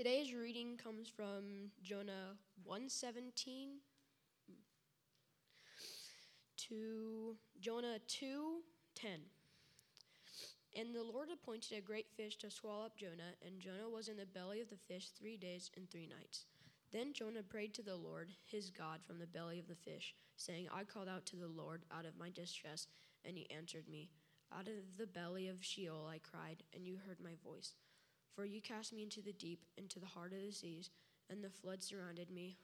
[0.00, 3.82] Today's reading comes from Jonah 117
[6.56, 9.20] to Jonah 2:10.
[10.74, 14.16] And the Lord appointed a great fish to swallow up Jonah, and Jonah was in
[14.16, 16.46] the belly of the fish 3 days and 3 nights.
[16.92, 20.70] Then Jonah prayed to the Lord, his God, from the belly of the fish, saying,
[20.70, 22.88] I called out to the Lord out of my distress,
[23.22, 24.10] and he answered me.
[24.50, 27.74] Out of the belly of Sheol I cried, and you heard my voice.
[28.34, 30.90] For you cast me into the deep, into the heart of the seas,
[31.28, 32.56] and the flood surrounded me.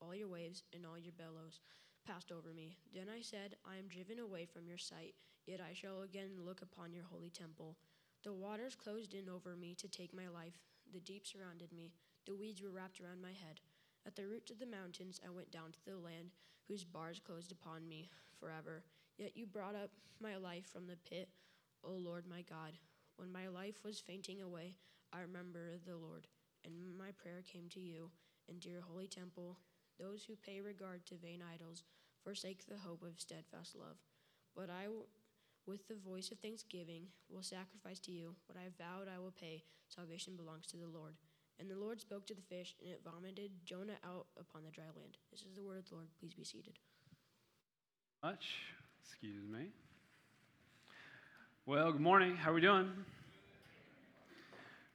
[0.00, 1.60] All your waves and all your billows
[2.06, 2.76] passed over me.
[2.94, 5.14] Then I said, I am driven away from your sight,
[5.46, 7.76] yet I shall again look upon your holy temple.
[8.22, 10.60] The waters closed in over me to take my life.
[10.92, 11.92] The deep surrounded me.
[12.26, 13.60] The weeds were wrapped around my head.
[14.06, 16.30] At the roots of the mountains I went down to the land,
[16.68, 18.84] whose bars closed upon me forever.
[19.18, 21.28] Yet you brought up my life from the pit,
[21.82, 22.72] O Lord my God.
[23.16, 24.76] When my life was fainting away,
[25.14, 26.26] I remember the Lord,
[26.64, 28.10] and my prayer came to you,
[28.48, 29.58] and to your holy temple.
[30.00, 31.84] Those who pay regard to vain idols
[32.24, 33.96] forsake the hope of steadfast love.
[34.56, 34.88] But I,
[35.66, 39.62] with the voice of thanksgiving, will sacrifice to you what I vowed I will pay.
[39.88, 41.14] Salvation belongs to the Lord.
[41.60, 44.90] And the Lord spoke to the fish, and it vomited Jonah out upon the dry
[44.96, 45.16] land.
[45.30, 46.08] This is the word of the Lord.
[46.18, 46.80] Please be seated.
[48.20, 48.46] Much.
[49.00, 49.68] Excuse me.
[51.66, 52.34] Well, good morning.
[52.34, 52.90] How are we doing?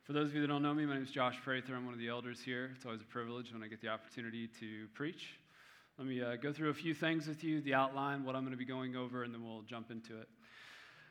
[0.10, 1.76] For those of you that don't know me, my name is Josh Prather.
[1.76, 2.72] I'm one of the elders here.
[2.76, 5.38] It's always a privilege when I get the opportunity to preach.
[6.00, 8.54] Let me uh, go through a few things with you, the outline, what I'm going
[8.54, 10.28] to be going over, and then we'll jump into it.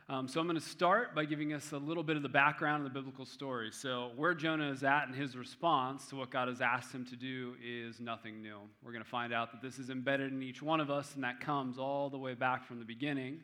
[0.08, 2.84] Um, so, I'm going to start by giving us a little bit of the background
[2.84, 3.70] of the biblical story.
[3.70, 7.14] So, where Jonah is at in his response to what God has asked him to
[7.14, 8.58] do is nothing new.
[8.82, 11.22] We're going to find out that this is embedded in each one of us, and
[11.22, 13.42] that comes all the way back from the beginning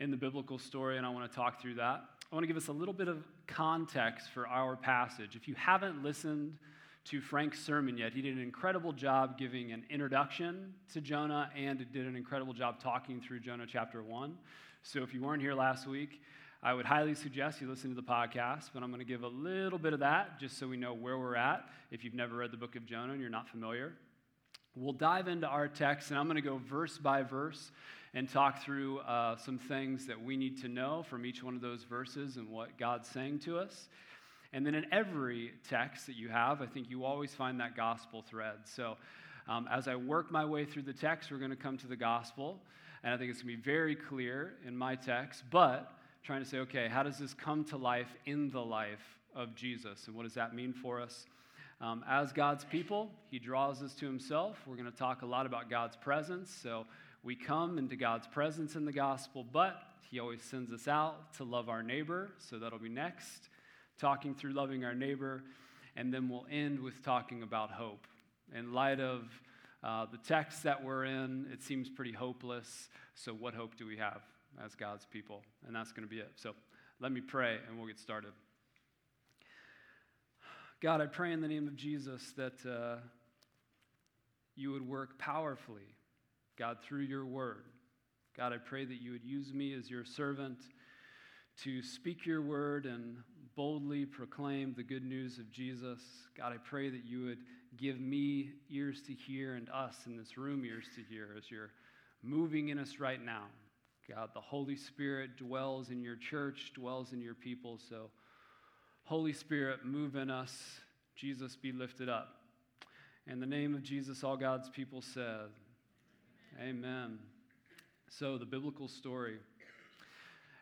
[0.00, 2.02] in the biblical story, and I want to talk through that.
[2.32, 5.34] I want to give us a little bit of context for our passage.
[5.34, 6.58] If you haven't listened
[7.06, 11.84] to Frank's sermon yet, he did an incredible job giving an introduction to Jonah and
[11.92, 14.38] did an incredible job talking through Jonah chapter 1.
[14.84, 16.22] So if you weren't here last week,
[16.62, 19.28] I would highly suggest you listen to the podcast, but I'm going to give a
[19.28, 22.52] little bit of that just so we know where we're at if you've never read
[22.52, 23.94] the book of Jonah and you're not familiar.
[24.76, 27.72] We'll dive into our text, and I'm going to go verse by verse
[28.14, 31.60] and talk through uh, some things that we need to know from each one of
[31.60, 33.88] those verses and what God's saying to us.
[34.52, 38.22] And then in every text that you have, I think you always find that gospel
[38.28, 38.56] thread.
[38.64, 38.96] So
[39.48, 41.96] um, as I work my way through the text, we're going to come to the
[41.96, 42.58] gospel.
[43.04, 45.92] And I think it's going to be very clear in my text, but
[46.24, 50.06] trying to say, okay, how does this come to life in the life of Jesus?
[50.06, 51.26] And what does that mean for us?
[51.80, 54.58] Um, as God's people, He draws us to Himself.
[54.66, 56.54] We're going to talk a lot about God's presence.
[56.62, 56.84] So
[57.22, 61.44] we come into God's presence in the gospel, but He always sends us out to
[61.44, 62.30] love our neighbor.
[62.38, 63.48] So that'll be next.
[63.98, 65.42] Talking through loving our neighbor.
[65.96, 68.06] And then we'll end with talking about hope.
[68.56, 69.28] In light of
[69.82, 72.88] uh, the text that we're in, it seems pretty hopeless.
[73.14, 74.22] So, what hope do we have
[74.64, 75.42] as God's people?
[75.66, 76.32] And that's going to be it.
[76.36, 76.54] So,
[77.00, 78.32] let me pray and we'll get started.
[80.80, 82.96] God, I pray in the name of Jesus that uh,
[84.56, 85.94] you would work powerfully,
[86.60, 87.64] God, through your word.
[88.36, 90.58] God, I pray that you would use me as your servant
[91.64, 93.16] to speak your word and
[93.56, 96.00] boldly proclaim the good news of Jesus.
[96.36, 97.38] God, I pray that you would
[97.78, 101.70] give me ears to hear and us in this room ears to hear as you're
[102.22, 103.44] moving in us right now.
[104.06, 107.78] God, the Holy Spirit dwells in your church, dwells in your people.
[107.88, 108.10] So,
[109.04, 110.54] Holy Spirit, move in us.
[111.16, 112.36] Jesus, be lifted up.
[113.26, 115.48] In the name of Jesus, all God's people said,
[116.58, 117.18] Amen.
[118.08, 119.38] So, the biblical story.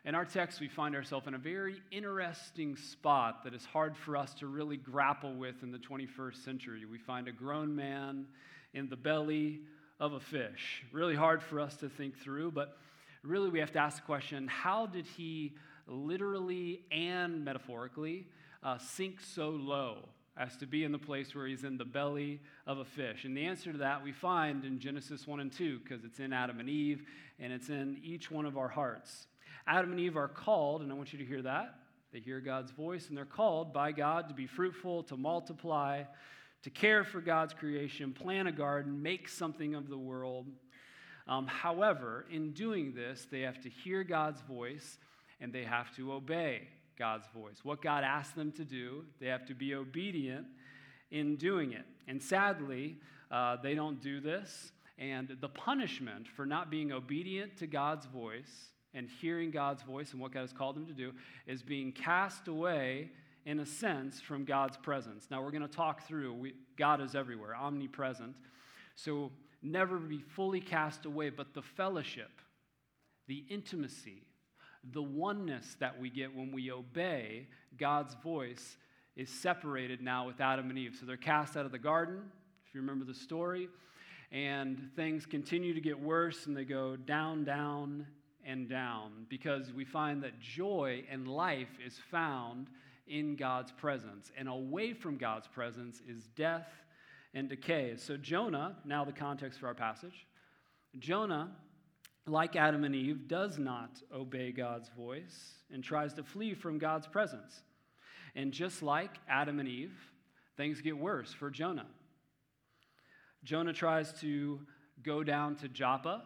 [0.05, 4.15] In our text, we find ourselves in a very interesting spot that is hard for
[4.15, 6.85] us to really grapple with in the 21st century.
[6.85, 8.27] We find a grown man
[8.73, 9.61] in the belly
[9.99, 10.83] of a fish.
[10.91, 12.77] Really hard for us to think through, but
[13.23, 15.53] really we have to ask the question how did he
[15.87, 18.27] literally and metaphorically
[18.63, 20.07] uh, sink so low
[20.39, 23.25] as to be in the place where he's in the belly of a fish?
[23.25, 26.33] And the answer to that we find in Genesis 1 and 2, because it's in
[26.33, 27.03] Adam and Eve
[27.39, 29.27] and it's in each one of our hearts.
[29.67, 31.75] Adam and Eve are called, and I want you to hear that.
[32.11, 36.03] They hear God's voice, and they're called by God to be fruitful, to multiply,
[36.63, 40.47] to care for God's creation, plant a garden, make something of the world.
[41.27, 44.97] Um, however, in doing this, they have to hear God's voice
[45.39, 46.67] and they have to obey
[46.99, 47.57] God's voice.
[47.63, 50.45] What God asks them to do, they have to be obedient
[51.09, 51.85] in doing it.
[52.07, 52.97] And sadly,
[53.31, 54.71] uh, they don't do this.
[54.97, 60.21] And the punishment for not being obedient to God's voice and hearing God's voice and
[60.21, 61.13] what God has called them to do
[61.47, 63.09] is being cast away
[63.45, 65.27] in a sense, from God's presence.
[65.31, 68.35] Now, we're going to talk through, we, God is everywhere, omnipresent.
[68.95, 69.31] So,
[69.61, 72.31] never be fully cast away, but the fellowship,
[73.27, 74.23] the intimacy,
[74.91, 77.47] the oneness that we get when we obey
[77.77, 78.77] God's voice
[79.15, 80.95] is separated now with Adam and Eve.
[80.99, 82.21] So they're cast out of the garden,
[82.67, 83.67] if you remember the story,
[84.31, 88.05] and things continue to get worse and they go down, down,
[88.45, 92.67] and down because we find that joy and life is found
[93.07, 94.31] in God's presence.
[94.37, 96.67] And away from God's presence is death
[97.33, 97.95] and decay.
[97.97, 100.25] So, Jonah, now the context for our passage,
[100.97, 101.51] Jonah,
[102.27, 107.07] like Adam and Eve, does not obey God's voice and tries to flee from God's
[107.07, 107.61] presence.
[108.35, 109.97] And just like Adam and Eve,
[110.57, 111.87] things get worse for Jonah.
[113.43, 114.59] Jonah tries to
[115.03, 116.23] go down to Joppa.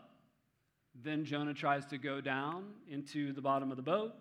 [0.95, 4.13] Then Jonah tries to go down into the bottom of the boat.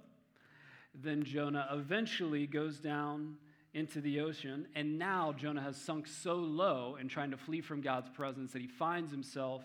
[0.95, 3.37] Then Jonah eventually goes down
[3.75, 4.67] into the ocean.
[4.75, 8.63] And now Jonah has sunk so low in trying to flee from God's presence that
[8.63, 9.63] he finds himself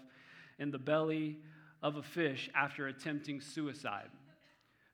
[0.60, 1.38] in the belly
[1.82, 4.10] of a fish after attempting suicide.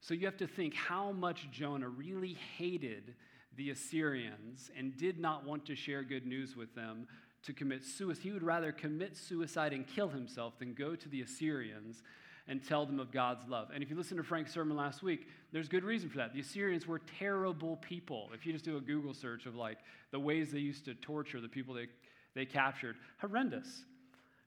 [0.02, 3.16] So you have to think how much Jonah really hated
[3.56, 7.08] the Assyrians and did not want to share good news with them
[7.44, 8.22] to commit suicide.
[8.24, 12.04] He would rather commit suicide and kill himself than go to the Assyrians
[12.48, 13.70] and tell them of God's love.
[13.74, 16.34] And if you listen to Frank's sermon last week, there's good reason for that.
[16.34, 18.30] The Assyrians were terrible people.
[18.34, 19.78] If you just do a Google search of like
[20.12, 21.88] the ways they used to torture the people they,
[22.36, 23.86] they captured, horrendous.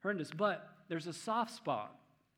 [0.02, 0.30] Horrendous.
[0.30, 1.96] But there's a soft spot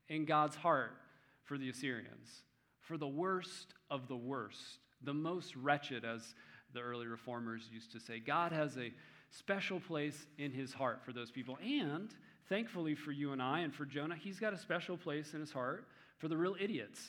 [0.08, 0.96] in God's heart
[1.44, 2.42] for the Assyrians,
[2.80, 6.34] for the worst of the worst, the most wretched, as
[6.74, 8.18] the early reformers used to say.
[8.18, 8.92] God has a
[9.30, 11.58] special place in his heart for those people.
[11.62, 12.12] And
[12.48, 15.52] Thankfully for you and I and for Jonah, he's got a special place in his
[15.52, 17.00] heart for the real idiots,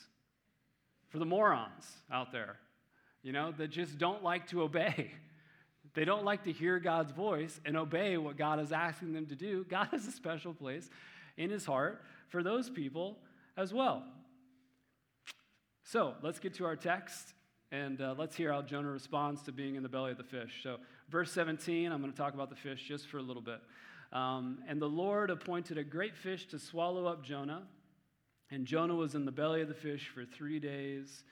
[1.09, 2.57] for the morons out there,
[3.23, 5.11] you know, that just don't like to obey.
[5.95, 9.35] They don't like to hear God's voice and obey what God is asking them to
[9.35, 9.65] do.
[9.67, 10.87] God has a special place
[11.35, 13.17] in his heart for those people
[13.57, 14.03] as well.
[15.83, 17.33] So let's get to our text
[17.71, 20.61] and uh, let's hear how Jonah responds to being in the belly of the fish.
[20.63, 20.77] So,
[21.09, 23.59] verse 17, I'm going to talk about the fish just for a little bit.
[24.11, 27.63] Um, and the Lord appointed a great fish to swallow up Jonah.
[28.49, 31.23] And Jonah was in the belly of the fish for three days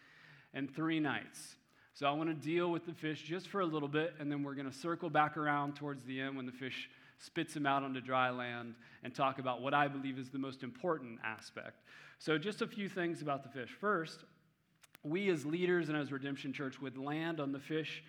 [0.53, 1.55] and three nights.
[1.95, 4.43] So I want to deal with the fish just for a little bit, and then
[4.43, 6.87] we're going to circle back around towards the end when the fish
[7.19, 10.63] spits him out onto dry land and talk about what I believe is the most
[10.63, 11.81] important aspect.
[12.19, 13.69] So, just a few things about the fish.
[13.79, 14.23] First,
[15.03, 18.03] we as leaders and as Redemption Church would land on the fish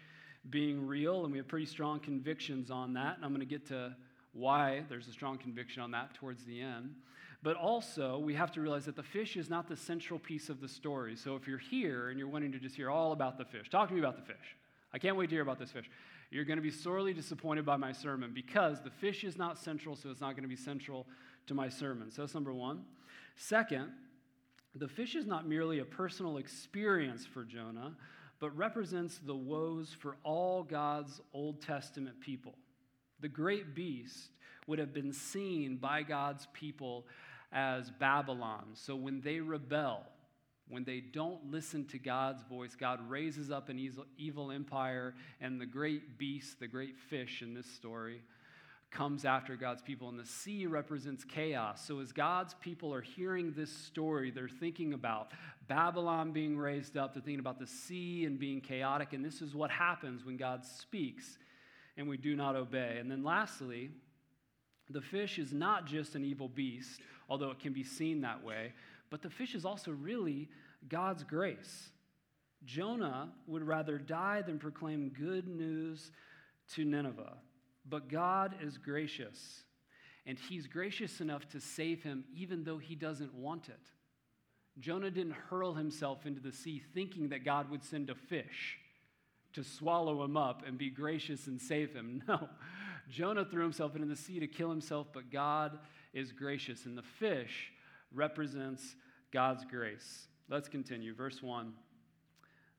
[0.50, 3.16] being real, and we have pretty strong convictions on that.
[3.16, 3.94] And I'm going to get to
[4.32, 6.94] why there's a strong conviction on that towards the end.
[7.43, 10.61] But also, we have to realize that the fish is not the central piece of
[10.61, 11.14] the story.
[11.16, 13.88] So if you're here and you're wanting to just hear all about the fish, talk
[13.88, 14.56] to me about the fish.
[14.93, 15.88] I can't wait to hear about this fish.
[16.30, 19.96] You're going to be sorely disappointed by my sermon because the fish is not central,
[19.96, 21.06] so it's not going to be central
[21.46, 22.10] to my sermon.
[22.10, 22.82] So that's number one.
[23.36, 23.90] Second,
[24.75, 27.96] the fish is not merely a personal experience for Jonah,
[28.40, 32.54] but represents the woes for all God's Old Testament people.
[33.20, 34.30] The great beast
[34.66, 37.06] would have been seen by God's people
[37.50, 38.64] as Babylon.
[38.75, 40.04] So when they rebel,
[40.68, 43.78] when they don't listen to God's voice, God raises up an
[44.18, 48.22] evil empire, and the great beast, the great fish in this story,
[48.90, 50.08] comes after God's people.
[50.08, 51.84] And the sea represents chaos.
[51.87, 55.32] So as God's people are hearing this story, they're thinking about
[55.68, 59.12] Babylon being raised up, they're thinking about the sea and being chaotic.
[59.12, 61.38] And this is what happens when God speaks
[61.98, 62.96] and we do not obey.
[62.98, 63.90] And then lastly,
[64.88, 68.72] the fish is not just an evil beast, although it can be seen that way,
[69.10, 70.48] but the fish is also really
[70.88, 71.90] God's grace.
[72.64, 76.10] Jonah would rather die than proclaim good news
[76.74, 77.36] to Nineveh.
[77.88, 79.62] But God is gracious,
[80.26, 83.80] and He's gracious enough to save him even though he doesn't want it.
[84.78, 88.78] Jonah didn't hurl himself into the sea thinking that God would send a fish
[89.54, 92.22] to swallow him up and be gracious and save him.
[92.28, 92.48] No.
[93.10, 95.78] Jonah threw himself into the sea to kill himself, but God
[96.12, 97.72] is gracious, and the fish
[98.14, 98.96] represents
[99.32, 100.26] God's grace.
[100.48, 101.14] Let's continue.
[101.14, 101.72] Verse 1.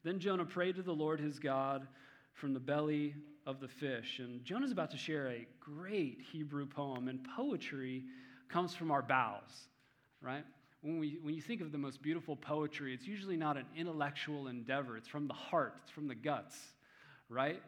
[0.04, 1.88] Then Jonah prayed to the Lord his God
[2.34, 4.20] from the belly of the fish.
[4.20, 8.06] And Jonah's about to share a great Hebrew poem, and poetry
[8.48, 9.68] comes from our bowels,
[10.22, 10.46] right?
[10.82, 14.48] when, we, when you think of the most beautiful poetry, it's usually not an intellectual
[14.48, 14.96] endeavor.
[14.98, 16.56] It's from the heart, it's from the guts,
[17.28, 17.62] right?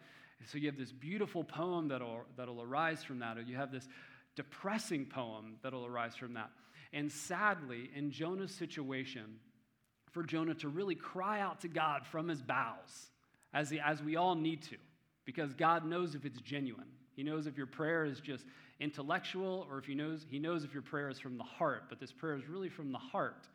[0.45, 3.87] so you have this beautiful poem that'll, that'll arise from that, or you have this
[4.35, 6.49] depressing poem that'll arise from that.
[6.93, 9.39] And sadly, in Jonah's situation,
[10.11, 13.11] for Jonah to really cry out to God from his bowels
[13.53, 14.75] as, the, as we all need to,
[15.25, 16.87] because God knows if it's genuine.
[17.15, 18.45] He knows if your prayer is just
[18.79, 21.83] intellectual or if he knows, he knows if your prayer is from the heart.
[21.89, 23.47] But this prayer is really from the heart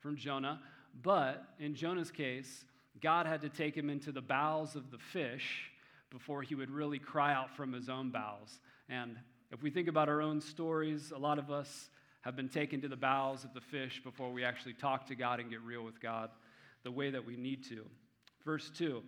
[0.00, 0.60] from Jonah.
[1.02, 2.64] But in Jonah's case,
[3.00, 5.70] God had to take him into the bowels of the fish
[6.10, 8.60] before he would really cry out from his own bowels.
[8.88, 9.16] And
[9.50, 11.88] if we think about our own stories, a lot of us
[12.24, 15.40] have been taken to the bowels of the fish before we actually talk to God
[15.40, 16.30] and get real with God
[16.82, 17.84] the way that we need to.
[18.44, 19.02] Verse 2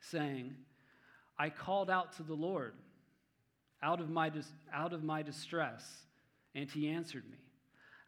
[0.00, 0.54] saying,
[1.38, 2.74] I called out to the Lord
[3.82, 5.82] out of my, dis- out of my distress,
[6.54, 7.38] and he answered me.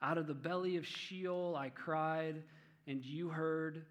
[0.02, 2.42] Out of the belly of Sheol I cried,
[2.86, 3.86] and you heard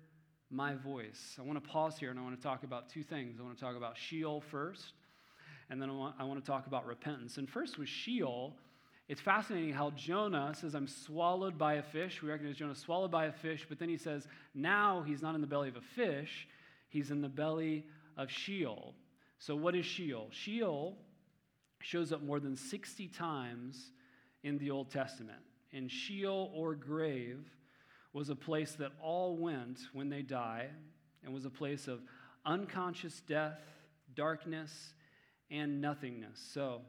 [0.50, 1.36] my voice.
[1.40, 3.40] I want to pause here and I want to talk about two things.
[3.40, 4.94] I want to talk about Sheol first,
[5.70, 7.38] and then I want, I want to talk about repentance.
[7.38, 8.56] And first was Sheol,
[9.08, 12.22] it's fascinating how Jonah says, I'm swallowed by a fish.
[12.24, 15.42] We recognize Jonah swallowed by a fish, but then he says, now he's not in
[15.42, 16.48] the belly of a fish,
[16.90, 17.86] he's in the belly
[18.18, 18.96] of Sheol.
[19.38, 20.30] So, what is Sheol?
[20.32, 20.98] Sheol
[21.80, 23.92] shows up more than 60 times
[24.44, 25.40] in the Old Testament.
[25.72, 27.46] And Sheol or grave
[28.12, 30.70] was a place that all went when they die
[31.24, 32.02] and was a place of
[32.46, 33.60] unconscious death,
[34.16, 34.94] darkness,
[35.52, 36.40] and nothingness.
[36.54, 36.82] So,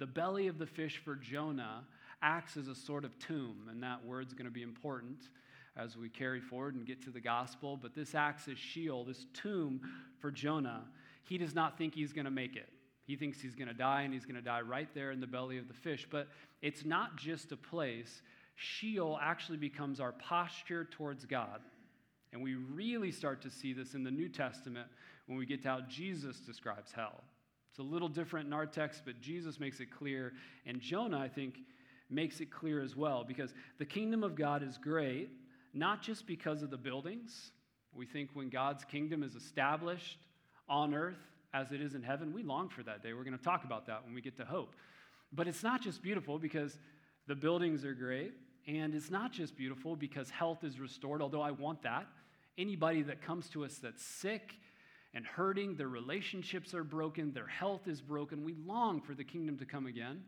[0.00, 1.84] the belly of the fish for Jonah
[2.22, 5.28] acts as a sort of tomb, and that word's going to be important
[5.76, 7.78] as we carry forward and get to the gospel.
[7.80, 9.80] But this acts as Sheol, this tomb
[10.18, 10.82] for Jonah.
[11.22, 12.68] He does not think he's going to make it.
[13.06, 15.26] He thinks he's going to die, and he's going to die right there in the
[15.26, 16.06] belly of the fish.
[16.10, 16.28] But
[16.62, 18.22] it's not just a place.
[18.56, 21.60] Sheol actually becomes our posture towards God.
[22.32, 24.88] And we really start to see this in the New Testament
[25.26, 27.22] when we get to how Jesus describes hell.
[27.70, 30.32] It's a little different in our text, but Jesus makes it clear.
[30.66, 31.58] And Jonah, I think,
[32.10, 35.30] makes it clear as well because the kingdom of God is great,
[35.72, 37.52] not just because of the buildings.
[37.94, 40.18] We think when God's kingdom is established
[40.68, 41.18] on earth
[41.54, 43.12] as it is in heaven, we long for that day.
[43.12, 44.74] We're going to talk about that when we get to hope.
[45.32, 46.78] But it's not just beautiful because
[47.26, 48.32] the buildings are great,
[48.66, 52.06] and it's not just beautiful because health is restored, although I want that.
[52.58, 54.54] Anybody that comes to us that's sick,
[55.14, 58.44] and hurting, their relationships are broken, their health is broken.
[58.44, 60.22] We long for the kingdom to come again,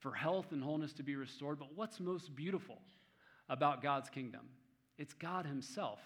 [0.00, 1.58] for health and wholeness to be restored.
[1.58, 2.78] But what's most beautiful
[3.48, 4.42] about God's kingdom?
[4.98, 6.00] It's God Himself.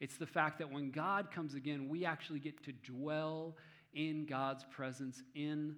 [0.00, 3.56] It's the fact that when God comes again, we actually get to dwell
[3.94, 5.76] in God's presence in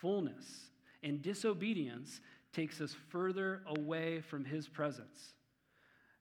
[0.00, 0.70] fullness.
[1.02, 2.20] And disobedience
[2.52, 5.32] takes us further away from His presence.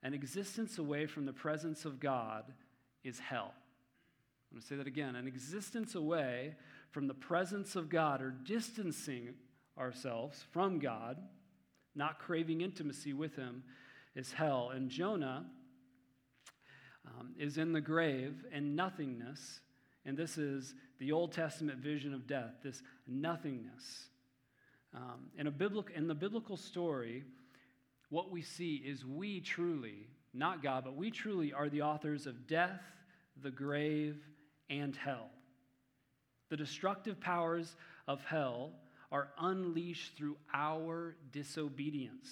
[0.01, 2.45] An existence away from the presence of God
[3.03, 3.53] is hell.
[4.53, 5.15] I'm going to say that again.
[5.15, 6.53] An existence away
[6.91, 9.33] from the presence of God or distancing
[9.79, 11.17] ourselves from God,
[11.95, 13.63] not craving intimacy with Him,
[14.13, 14.69] is hell.
[14.71, 15.47] And Jonah
[17.07, 19.61] um, is in the grave and nothingness.
[20.05, 24.09] And this is the Old Testament vision of death, this nothingness.
[24.93, 27.23] Um, in, a biblical, in the biblical story,
[28.11, 32.45] what we see is we truly, not God, but we truly are the authors of
[32.45, 32.81] death,
[33.41, 34.17] the grave,
[34.69, 35.29] and hell.
[36.49, 37.75] The destructive powers
[38.07, 38.71] of hell
[39.11, 42.29] are unleashed through our disobedience.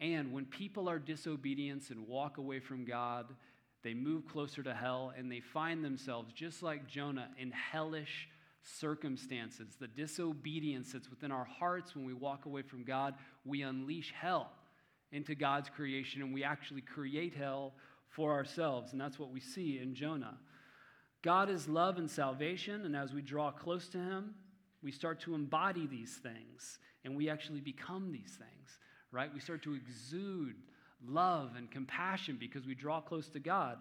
[0.00, 3.26] And when people are disobedient and walk away from God,
[3.82, 8.28] they move closer to hell and they find themselves, just like Jonah, in hellish
[8.62, 9.76] circumstances.
[9.78, 14.50] The disobedience that's within our hearts when we walk away from God, we unleash hell
[15.12, 17.74] into God's creation and we actually create hell
[18.14, 18.92] for ourselves.
[18.92, 20.38] And that's what we see in Jonah.
[21.22, 24.34] God is love and salvation, and as we draw close to Him,
[24.82, 28.78] we start to embody these things, and we actually become these things,
[29.10, 29.32] right?
[29.32, 30.56] We start to exude
[31.06, 33.78] love and compassion because we draw close to God.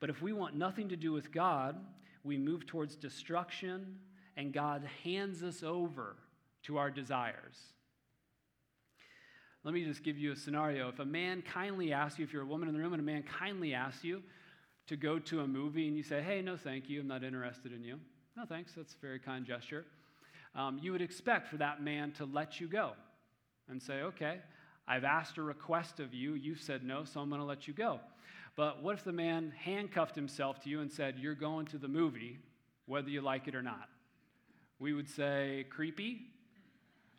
[0.00, 1.76] But if we want nothing to do with God,
[2.24, 3.98] we move towards destruction,
[4.36, 6.16] and God hands us over
[6.64, 7.58] to our desires.
[9.64, 10.88] Let me just give you a scenario.
[10.88, 13.04] If a man kindly asks you, if you're a woman in the room and a
[13.04, 14.22] man kindly asks you
[14.88, 17.72] to go to a movie and you say, hey, no, thank you, I'm not interested
[17.72, 17.98] in you.
[18.36, 19.84] No, thanks, that's a very kind gesture.
[20.54, 22.92] Um, you would expect for that man to let you go
[23.68, 24.38] and say, okay,
[24.88, 27.74] I've asked a request of you, you've said no, so I'm going to let you
[27.74, 28.00] go.
[28.56, 31.88] But what if the man handcuffed himself to you and said, You're going to the
[31.88, 32.38] movie,
[32.86, 33.88] whether you like it or not?
[34.78, 36.20] We would say, Creepy,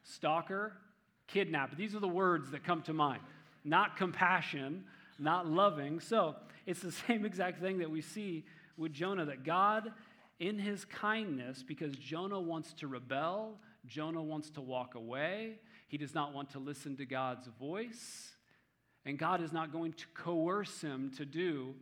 [0.03, 0.73] stalker,
[1.27, 1.77] kidnapped.
[1.77, 3.21] These are the words that come to mind.
[3.63, 4.83] Not compassion,
[5.19, 5.99] not loving.
[5.99, 8.45] So it's the same exact thing that we see
[8.77, 9.91] with Jonah that God,
[10.39, 16.15] in his kindness, because Jonah wants to rebel, Jonah wants to walk away, he does
[16.15, 18.31] not want to listen to God's voice,
[19.05, 21.75] and God is not going to coerce him to do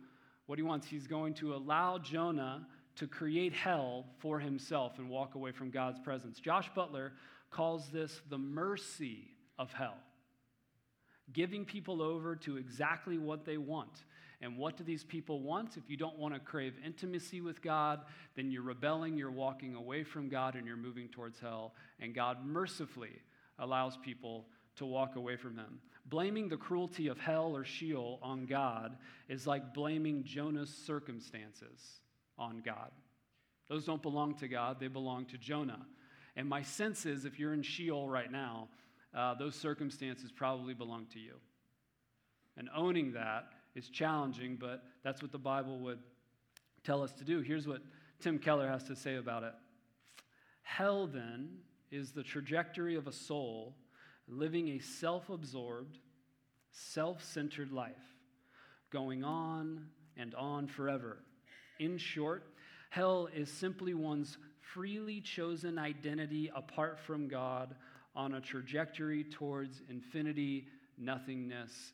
[0.46, 5.34] What he wants, he's going to allow Jonah to create hell for himself and walk
[5.34, 6.40] away from God's presence.
[6.40, 7.12] Josh Butler
[7.52, 9.28] calls this the mercy
[9.58, 9.98] of hell,
[11.32, 14.04] giving people over to exactly what they want.
[14.40, 15.76] And what do these people want?
[15.76, 18.00] If you don't want to crave intimacy with God,
[18.34, 21.74] then you're rebelling, you're walking away from God, and you're moving towards hell.
[22.00, 23.22] And God mercifully
[23.60, 25.78] allows people to walk away from Him.
[26.06, 28.96] Blaming the cruelty of hell or Sheol on God
[29.28, 32.00] is like blaming Jonah's circumstances
[32.36, 32.90] on God.
[33.68, 35.86] Those don't belong to God, they belong to Jonah.
[36.36, 38.68] And my sense is if you're in Sheol right now,
[39.14, 41.34] uh, those circumstances probably belong to you.
[42.56, 45.98] And owning that is challenging, but that's what the Bible would
[46.84, 47.40] tell us to do.
[47.40, 47.82] Here's what
[48.20, 49.54] Tim Keller has to say about it
[50.62, 51.58] Hell, then,
[51.90, 53.74] is the trajectory of a soul
[54.28, 55.98] living a self absorbed,
[56.70, 57.92] self centered life,
[58.90, 59.86] going on
[60.16, 61.18] and on forever.
[61.78, 62.44] In short,
[62.90, 64.38] hell is simply one's
[64.72, 67.74] freely chosen identity apart from God
[68.14, 70.66] on a trajectory towards infinity,
[70.98, 71.92] nothingness,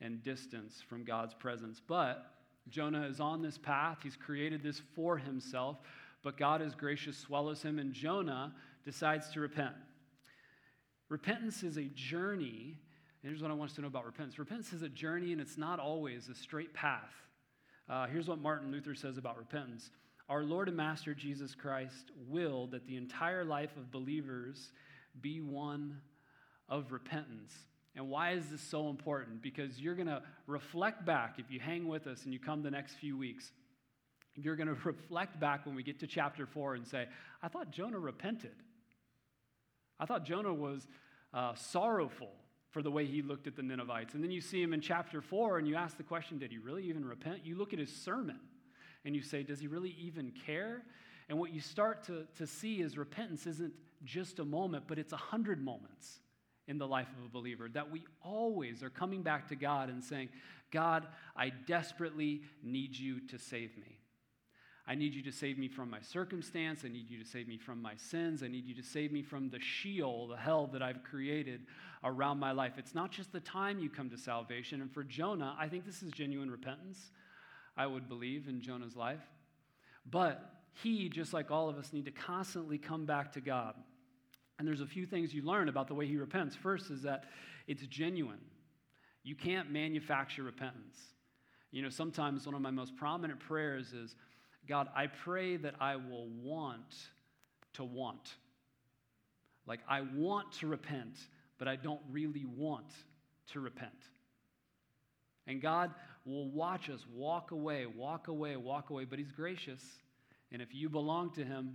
[0.00, 1.80] and distance from God's presence.
[1.86, 2.34] But
[2.68, 3.98] Jonah is on this path.
[4.02, 5.78] He's created this for himself,
[6.22, 8.54] but God is gracious, swallows him, and Jonah
[8.84, 9.74] decides to repent.
[11.08, 12.78] Repentance is a journey.
[13.22, 15.40] And here's what I want us to know about repentance repentance is a journey, and
[15.40, 17.12] it's not always a straight path.
[17.88, 19.90] Uh, here's what Martin Luther says about repentance
[20.30, 24.70] Our Lord and Master Jesus Christ willed that the entire life of believers
[25.20, 26.00] be one
[26.68, 27.52] of repentance.
[27.96, 29.42] And why is this so important?
[29.42, 32.70] Because you're going to reflect back, if you hang with us and you come the
[32.70, 33.50] next few weeks,
[34.36, 37.08] you're going to reflect back when we get to chapter 4 and say,
[37.42, 38.54] I thought Jonah repented.
[39.98, 40.86] I thought Jonah was
[41.34, 42.30] uh, sorrowful
[42.70, 44.14] for the way he looked at the Ninevites.
[44.14, 46.58] And then you see him in chapter 4 and you ask the question, did he
[46.58, 47.44] really even repent?
[47.44, 48.38] You look at his sermon
[49.04, 50.82] and you say, does he really even care?
[51.28, 53.72] And what you start to, to see is repentance isn't
[54.04, 56.18] just a moment, but it's a hundred moments
[56.66, 57.68] in the life of a believer.
[57.68, 60.28] That we always are coming back to God and saying,
[60.70, 63.98] God, I desperately need you to save me.
[64.86, 66.82] I need you to save me from my circumstance.
[66.84, 68.42] I need you to save me from my sins.
[68.42, 71.60] I need you to save me from the Sheol, the hell that I've created
[72.02, 72.72] around my life.
[72.76, 74.80] It's not just the time you come to salvation.
[74.80, 77.12] And for Jonah, I think this is genuine repentance,
[77.76, 79.22] I would believe, in Jonah's life.
[80.08, 80.42] But
[80.82, 83.74] he, just like all of us, need to constantly come back to God.
[84.58, 86.54] And there's a few things you learn about the way he repents.
[86.54, 87.24] First is that
[87.66, 88.40] it's genuine.
[89.22, 90.98] You can't manufacture repentance.
[91.70, 94.14] You know, sometimes one of my most prominent prayers is
[94.68, 96.94] God, I pray that I will want
[97.74, 98.34] to want.
[99.66, 101.16] Like, I want to repent,
[101.58, 102.92] but I don't really want
[103.52, 103.92] to repent.
[105.46, 105.92] And God
[106.30, 109.82] will watch us walk away, walk away, walk away, but He's gracious.
[110.52, 111.74] And if you belong to Him,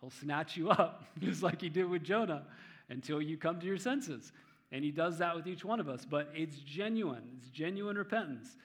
[0.00, 2.44] He'll snatch you up, just like he did with Jonah,
[2.88, 4.32] until you come to your senses.
[4.70, 6.04] And he does that with each one of us.
[6.08, 8.56] But it's genuine, it's genuine repentance.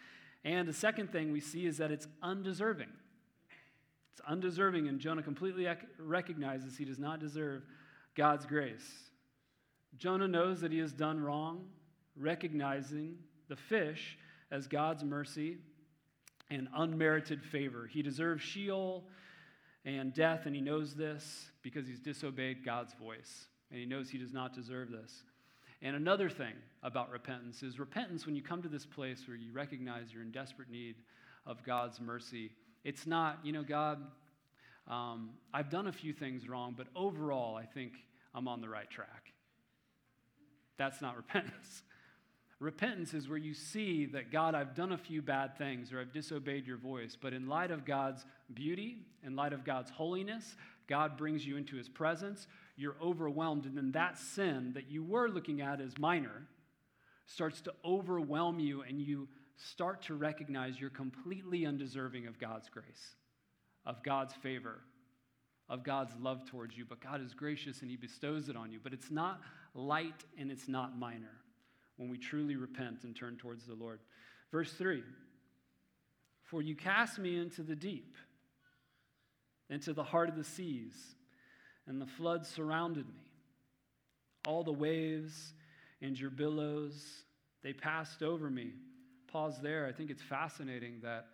[0.46, 2.90] And the second thing we see is that it's undeserving.
[4.12, 5.68] It's undeserving, and Jonah completely
[5.98, 7.64] recognizes he does not deserve
[8.16, 8.88] God's grace.
[9.98, 11.66] Jonah knows that he has done wrong,
[12.16, 13.16] recognizing
[13.48, 14.18] the fish
[14.54, 15.58] as God's mercy
[16.52, 17.90] and unmerited favor.
[17.92, 19.04] He deserves Sheol
[19.84, 24.20] and death, and he knows this because he's disobeyed God's voice, and he knows he
[24.20, 25.24] does not deserve this.
[25.82, 29.52] And another thing about repentance is repentance, when you come to this place where you
[29.52, 30.96] recognize you're in desperate need
[31.48, 32.52] of God's mercy,
[32.84, 34.06] it's not, you know, God,
[34.88, 37.94] um, I've done a few things wrong, but overall, I think
[38.36, 39.34] I'm on the right track.
[40.78, 41.82] That's not repentance.
[42.64, 46.14] Repentance is where you see that, God, I've done a few bad things or I've
[46.14, 50.56] disobeyed your voice, but in light of God's beauty, in light of God's holiness,
[50.88, 52.48] God brings you into his presence.
[52.78, 56.48] You're overwhelmed, and then that sin that you were looking at as minor
[57.26, 63.16] starts to overwhelm you, and you start to recognize you're completely undeserving of God's grace,
[63.86, 64.80] of God's favor,
[65.68, 66.86] of God's love towards you.
[66.88, 68.80] But God is gracious and he bestows it on you.
[68.82, 69.42] But it's not
[69.76, 71.43] light and it's not minor
[71.98, 74.00] when we truly repent and turn towards the Lord.
[74.52, 75.04] Verse 3
[76.44, 78.16] For you cast me into the deep,
[79.70, 80.94] into the heart of the seas,
[81.88, 83.22] and the flood surrounded me.
[84.48, 85.54] All the waves
[86.02, 87.02] and your billows,
[87.64, 88.72] they passed over me.
[89.32, 89.88] Pause there.
[89.88, 91.28] I think it's fascinating that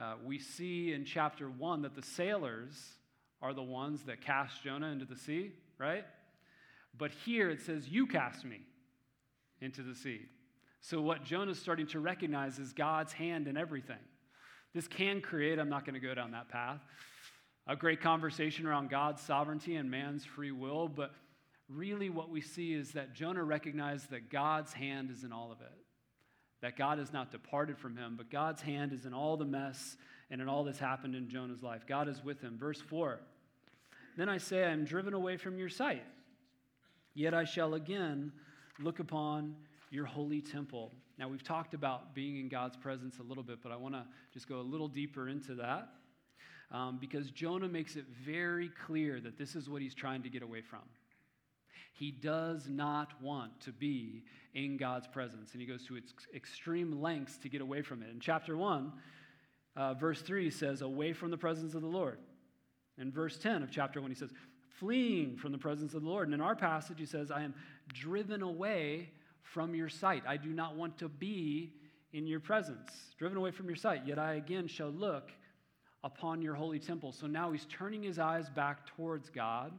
[0.00, 2.74] uh, we see in chapter 1 that the sailors
[3.40, 6.04] are the ones that cast Jonah into the sea, right?
[6.96, 8.60] But here it says, You cast me
[9.60, 10.26] into the sea.
[10.80, 13.96] So, what Jonah's starting to recognize is God's hand in everything.
[14.74, 16.80] This can create, I'm not going to go down that path,
[17.66, 21.12] a great conversation around God's sovereignty and man's free will, but
[21.68, 25.60] really what we see is that Jonah recognized that God's hand is in all of
[25.60, 25.72] it.
[26.60, 29.96] That God has not departed from him, but God's hand is in all the mess
[30.30, 31.86] and in all that's happened in Jonah's life.
[31.86, 32.58] God is with him.
[32.58, 33.20] Verse 4
[34.16, 36.04] Then I say, I am driven away from your sight,
[37.14, 38.32] yet I shall again
[38.78, 39.54] look upon
[39.90, 40.92] your holy temple.
[41.18, 44.04] Now, we've talked about being in God's presence a little bit, but I want to
[44.32, 45.88] just go a little deeper into that
[46.70, 50.42] um, because Jonah makes it very clear that this is what he's trying to get
[50.42, 50.80] away from.
[51.92, 54.22] He does not want to be
[54.54, 58.10] in God's presence, and he goes to its extreme lengths to get away from it.
[58.10, 58.92] In chapter 1,
[59.76, 62.18] uh, verse 3 says, Away from the presence of the Lord.
[62.98, 64.30] In verse 10 of chapter 1, he says,
[64.78, 66.28] Fleeing from the presence of the Lord.
[66.28, 67.54] And in our passage, he says, I am
[67.88, 69.10] driven away
[69.42, 70.22] from your sight.
[70.26, 71.72] I do not want to be
[72.12, 74.02] in your presence, driven away from your sight.
[74.06, 75.30] Yet I again shall look
[76.04, 77.12] upon your holy temple.
[77.12, 79.72] So now he's turning his eyes back towards God,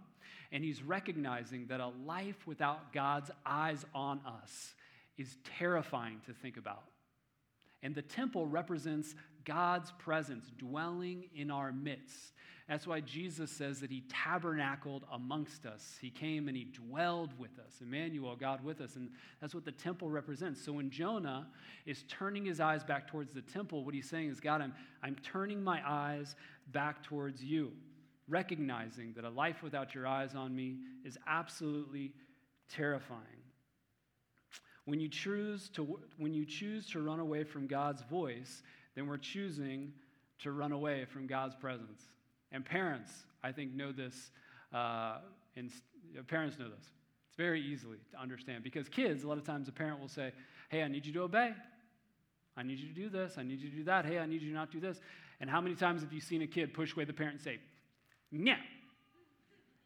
[0.52, 4.74] and he's recognizing that a life without God's eyes on us
[5.18, 6.84] is terrifying to think about.
[7.82, 12.34] And the temple represents God's presence dwelling in our midst.
[12.68, 15.98] That's why Jesus says that he tabernacled amongst us.
[16.00, 17.82] He came and he dwelled with us.
[17.82, 18.96] Emmanuel, God with us.
[18.96, 19.10] And
[19.42, 20.64] that's what the temple represents.
[20.64, 21.48] So when Jonah
[21.88, 25.16] is turning his eyes back towards the temple, what he's saying is, God, I'm, I'm
[25.24, 26.36] turning my eyes
[26.68, 27.72] back towards you,
[28.28, 32.14] recognizing that a life without your eyes on me is absolutely
[32.72, 33.24] terrifying.
[34.86, 38.62] When you choose to, when you choose to run away from God's voice,
[38.96, 39.94] then we're choosing
[40.40, 42.02] to run away from God's presence.
[42.52, 43.12] And parents,
[43.44, 44.32] I think, know this.
[44.74, 45.18] Uh,
[45.56, 45.72] and
[46.28, 46.92] parents know this.
[47.28, 50.32] It's very easily to understand because kids, a lot of times, a parent will say,
[50.70, 51.54] Hey, I need you to obey.
[52.56, 53.36] I need you to do this.
[53.38, 54.06] I need you to do that.
[54.06, 55.00] Hey, I need you to not do this.
[55.40, 57.60] And how many times have you seen a kid push away the parent and say,
[58.32, 58.58] Yeah?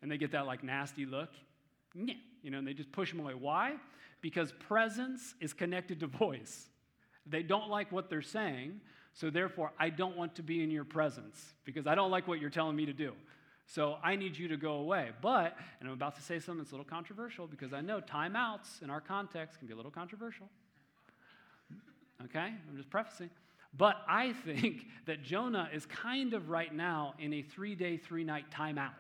[0.02, 1.30] And they get that like nasty look.
[1.96, 2.16] Yeah.
[2.42, 3.34] You know, and they just push them away.
[3.34, 3.76] Why?
[4.22, 6.68] Because presence is connected to voice.
[7.26, 8.82] They don't like what they're saying,
[9.14, 12.40] so therefore, I don't want to be in your presence because I don't like what
[12.40, 13.14] you're telling me to do.
[13.68, 15.12] So I need you to go away.
[15.22, 18.82] But, and I'm about to say something that's a little controversial because I know timeouts
[18.82, 20.50] in our context can be a little controversial.
[22.26, 22.54] Okay?
[22.70, 23.30] I'm just prefacing.
[23.78, 28.24] But I think that Jonah is kind of right now in a three day, three
[28.24, 28.92] night timeout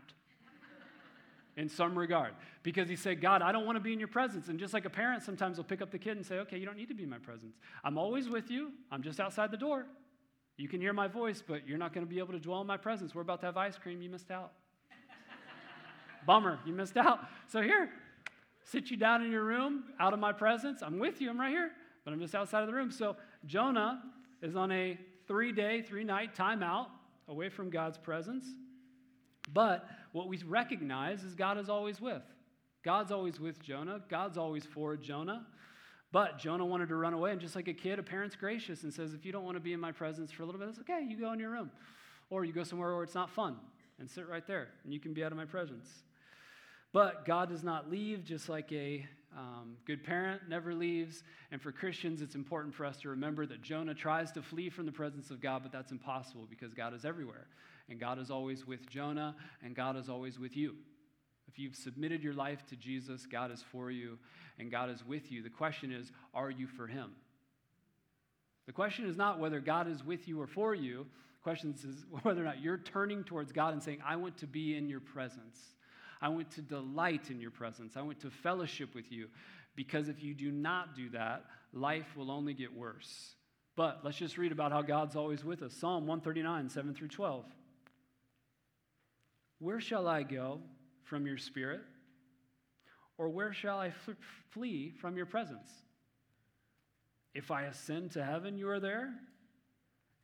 [1.55, 4.47] in some regard because he said, God, I don't want to be in your presence.
[4.47, 6.65] And just like a parent sometimes will pick up the kid and say, Okay, you
[6.65, 7.55] don't need to be in my presence.
[7.83, 9.85] I'm always with you, I'm just outside the door.
[10.57, 12.67] You can hear my voice, but you're not going to be able to dwell in
[12.67, 13.15] my presence.
[13.15, 14.01] We're about to have ice cream.
[14.01, 14.51] You missed out.
[16.27, 17.21] Bummer, you missed out.
[17.47, 17.89] So here,
[18.63, 20.83] sit you down in your room, out of my presence.
[20.83, 21.29] I'm with you.
[21.31, 21.71] I'm right here,
[22.05, 22.91] but I'm just outside of the room.
[22.91, 24.03] So Jonah
[24.43, 26.87] is on a three day, three night timeout
[27.27, 28.45] away from God's presence.
[29.51, 32.21] But what we recognize is God is always with.
[32.83, 34.01] God's always with Jonah.
[34.09, 35.45] God's always for Jonah.
[36.11, 38.93] But Jonah wanted to run away, and just like a kid, a parent's gracious and
[38.93, 40.79] says, If you don't want to be in my presence for a little bit, it's
[40.79, 41.03] okay.
[41.05, 41.71] You go in your room.
[42.29, 43.57] Or you go somewhere where it's not fun
[43.99, 45.87] and sit right there, and you can be out of my presence.
[46.91, 51.23] But God does not leave, just like a um, good parent never leaves.
[51.51, 54.85] And for Christians, it's important for us to remember that Jonah tries to flee from
[54.85, 57.47] the presence of God, but that's impossible because God is everywhere.
[57.93, 60.73] And God is always with Jonah, and God is always with you.
[61.47, 64.17] If you've submitted your life to Jesus, God is for you
[64.57, 65.43] and God is with you.
[65.43, 67.11] The question is, are you for Him?
[68.65, 71.05] The question is not whether God is with you or for you.
[71.37, 74.47] The question is whether or not you're turning towards God and saying, I want to
[74.47, 75.59] be in your presence.
[76.19, 77.95] I want to delight in your presence.
[77.95, 79.27] I want to fellowship with you.
[79.75, 83.35] Because if you do not do that, life will only get worse.
[83.75, 85.75] But let's just read about how God's always with us.
[85.75, 87.45] Psalm 139, 7 through 12.
[89.63, 90.61] Where shall I go?
[91.03, 91.81] from your spirit?
[93.17, 93.93] Or where shall I
[94.49, 95.69] flee from your presence?
[97.35, 99.13] If I ascend to heaven, you are there.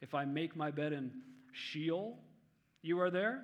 [0.01, 1.11] If I make my bed in
[1.51, 2.17] Sheol,
[2.81, 3.43] you are there.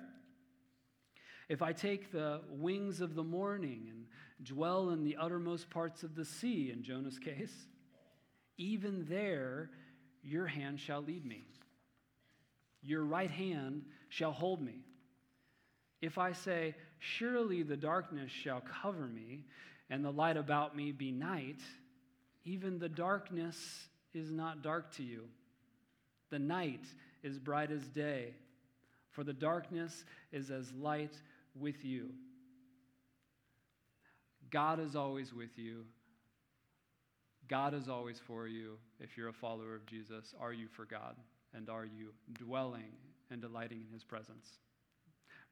[1.48, 4.06] If I take the wings of the morning and
[4.44, 7.54] dwell in the uttermost parts of the sea, in Jonah's case,
[8.58, 9.70] even there
[10.24, 11.46] your hand shall lead me.
[12.82, 14.85] Your right hand shall hold me.
[16.00, 19.44] If I say, Surely the darkness shall cover me,
[19.90, 21.60] and the light about me be night,
[22.44, 25.24] even the darkness is not dark to you.
[26.30, 26.84] The night
[27.22, 28.34] is bright as day,
[29.12, 31.14] for the darkness is as light
[31.54, 32.10] with you.
[34.50, 35.84] God is always with you.
[37.48, 40.34] God is always for you if you're a follower of Jesus.
[40.40, 41.16] Are you for God?
[41.54, 42.92] And are you dwelling
[43.30, 44.58] and delighting in his presence?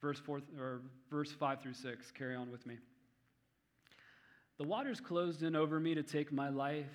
[0.00, 2.76] Verse, four, or verse 5 through 6, carry on with me.
[4.58, 6.86] The waters closed in over me to take my life,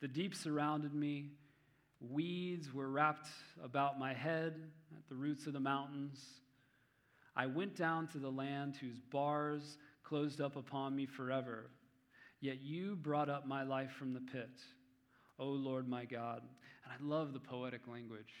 [0.00, 1.30] the deep surrounded me.
[2.00, 3.28] Weeds were wrapped
[3.62, 4.54] about my head
[4.96, 6.20] at the roots of the mountains.
[7.36, 11.70] I went down to the land whose bars closed up upon me forever.
[12.40, 14.50] Yet you brought up my life from the pit,
[15.38, 16.42] O Lord my God.
[16.84, 18.34] And I love the poetic language.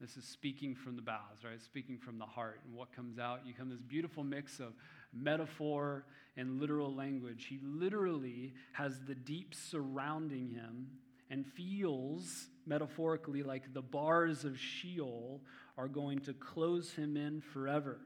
[0.00, 1.60] This is speaking from the bowels, right?
[1.60, 2.60] Speaking from the heart.
[2.66, 4.74] And what comes out, you come this beautiful mix of
[5.12, 6.04] metaphor
[6.36, 7.46] and literal language.
[7.48, 10.88] He literally has the deep surrounding him
[11.30, 15.40] and feels metaphorically like the bars of Sheol
[15.78, 17.98] are going to close him in forever.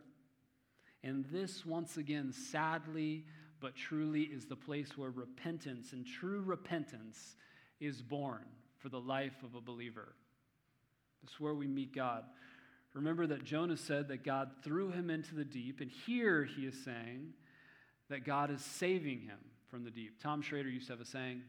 [1.03, 3.25] And this, once again, sadly
[3.61, 7.35] but truly, is the place where repentance and true repentance
[7.81, 8.45] is born
[8.79, 10.15] for the life of a believer.
[11.23, 12.25] This is where we meet God.
[12.95, 16.75] Remember that Jonah said that God threw him into the deep, and here he is
[16.85, 17.33] saying
[18.09, 19.39] that God is saving him
[19.71, 20.21] from the deep.
[20.23, 21.43] Tom Schrader used to have a saying,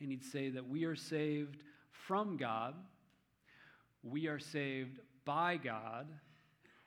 [0.00, 2.74] and he'd say that we are saved from God,
[4.02, 6.08] we are saved by God,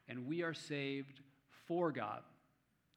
[0.07, 1.21] and we are saved
[1.67, 2.21] for God.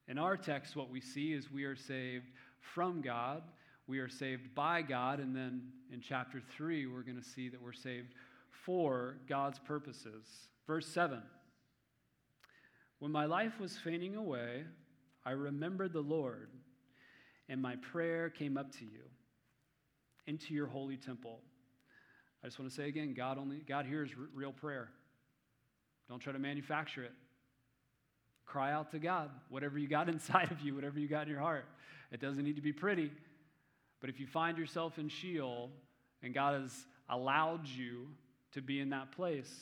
[0.08, 2.26] In our text, what we see is we are saved
[2.60, 3.42] from God,
[3.86, 7.60] we are saved by God, and then in chapter 3, we're going to see that
[7.62, 8.14] we're saved
[8.64, 10.26] for God's purposes.
[10.66, 11.22] Verse 7
[12.98, 14.64] When my life was fading away,
[15.24, 16.50] I remembered the Lord,
[17.48, 19.02] and my prayer came up to you
[20.26, 21.40] into your holy temple.
[22.42, 24.90] I just want to say again, God only God hears r- real prayer.
[26.08, 27.12] Don't try to manufacture it.
[28.44, 31.40] Cry out to God, whatever you got inside of you, whatever you got in your
[31.40, 31.66] heart.
[32.12, 33.10] It doesn't need to be pretty.
[34.00, 35.70] But if you find yourself in Sheol
[36.22, 38.08] and God has allowed you
[38.54, 39.52] to be in that place,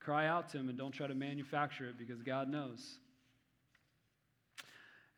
[0.00, 2.98] cry out to Him and don't try to manufacture it because God knows.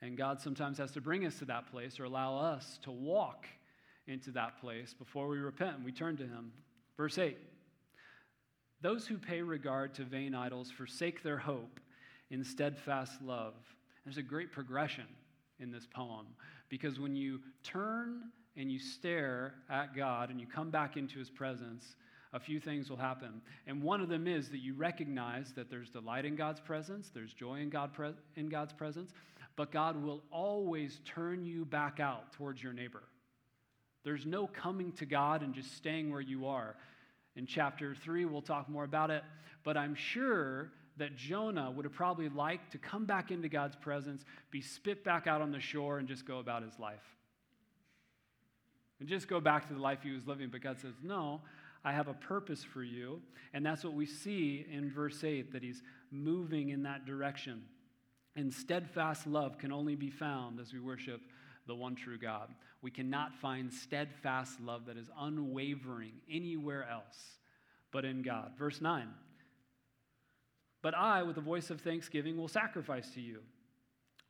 [0.03, 3.47] And God sometimes has to bring us to that place or allow us to walk
[4.07, 6.53] into that place before we repent and we turn to Him.
[6.97, 7.37] Verse 8
[8.81, 11.81] Those who pay regard to vain idols forsake their hope
[12.31, 13.55] in steadfast love.
[14.05, 15.07] There's a great progression
[15.59, 16.27] in this poem
[16.69, 18.23] because when you turn
[18.57, 21.97] and you stare at God and you come back into His presence,
[22.33, 23.41] a few things will happen.
[23.67, 27.33] And one of them is that you recognize that there's delight in God's presence, there's
[27.33, 29.13] joy in, God pre- in God's presence,
[29.57, 33.03] but God will always turn you back out towards your neighbor.
[34.05, 36.77] There's no coming to God and just staying where you are.
[37.37, 39.23] In chapter 3, we'll talk more about it,
[39.65, 44.25] but I'm sure that Jonah would have probably liked to come back into God's presence,
[44.51, 47.05] be spit back out on the shore, and just go about his life.
[48.99, 50.51] And just go back to the life he was living.
[50.51, 51.41] But God says, No,
[51.85, 53.21] I have a purpose for you.
[53.53, 57.63] And that's what we see in verse 8, that he's moving in that direction.
[58.37, 61.21] And steadfast love can only be found as we worship
[61.67, 62.55] the one true God.
[62.83, 67.39] We cannot find steadfast love that is unwavering anywhere else
[67.93, 68.53] but in God.
[68.59, 69.09] Verse 9
[70.83, 73.41] But I, with a voice of thanksgiving, will sacrifice to you.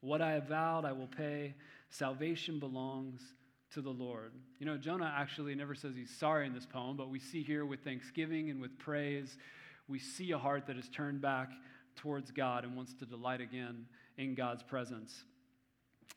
[0.01, 1.55] What I have vowed, I will pay.
[1.91, 3.21] Salvation belongs
[3.75, 4.33] to the Lord.
[4.59, 7.65] You know, Jonah actually never says he's sorry in this poem, but we see here
[7.65, 9.39] with thanksgiving and with praise,
[9.89, 11.51] we see a heart that is turned back
[11.97, 15.25] towards God and wants to delight again in God's presence.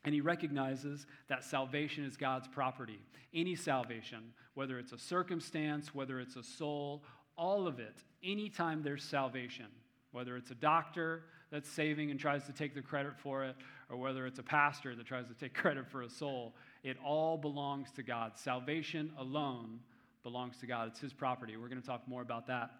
[0.04, 3.00] And he recognizes that salvation is God's property.
[3.32, 7.02] Any salvation, whether it's a circumstance, whether it's a soul,
[7.36, 9.66] all of it, anytime there's salvation,
[10.12, 13.56] whether it's a doctor that's saving and tries to take the credit for it,
[13.88, 17.36] or whether it's a pastor that tries to take credit for a soul, it all
[17.36, 18.32] belongs to God.
[18.36, 19.80] Salvation alone
[20.22, 21.56] belongs to God, it's His property.
[21.56, 22.70] We're going to talk more about that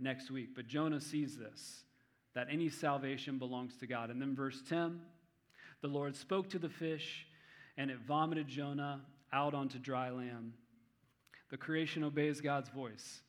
[0.00, 0.50] next week.
[0.56, 1.84] But Jonah sees this
[2.34, 4.08] that any salvation belongs to God.
[4.08, 5.00] And then verse 10
[5.82, 7.26] the Lord spoke to the fish,
[7.76, 9.00] and it vomited Jonah
[9.32, 10.52] out onto dry land.
[11.50, 13.20] The creation obeys God's voice.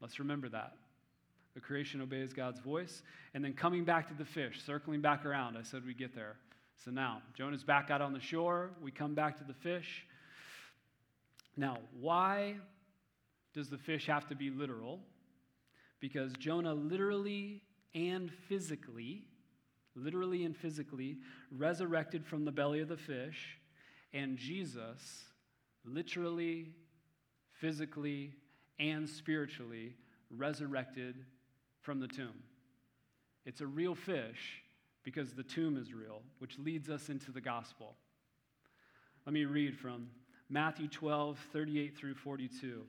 [0.00, 0.72] Let's remember that.
[1.54, 3.02] The creation obeys God's voice.
[3.32, 6.36] And then coming back to the fish, circling back around, I said we get there.
[6.84, 8.70] So now, Jonah's back out on the shore.
[8.82, 10.04] We come back to the fish.
[11.56, 12.56] Now, why
[13.54, 15.00] does the fish have to be literal?
[16.00, 17.62] Because Jonah literally
[17.94, 19.26] and physically
[19.94, 21.18] literally and physically,
[21.50, 23.58] resurrected from the belly of the fish,
[24.12, 25.24] and Jesus,
[25.84, 26.70] literally,
[27.60, 28.32] physically,
[28.78, 29.94] and spiritually,
[30.30, 31.24] resurrected
[31.80, 32.42] from the tomb.
[33.44, 34.61] It's a real fish
[35.04, 37.96] because the tomb is real, which leads us into the gospel.
[39.26, 40.08] Let me read from
[40.48, 42.82] Matthew 12, 38 through 42.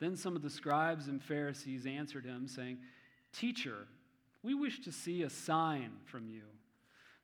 [0.00, 2.78] Then some of the scribes and Pharisees answered him, saying,
[3.32, 3.86] Teacher,
[4.42, 6.42] we wish to see a sign from you.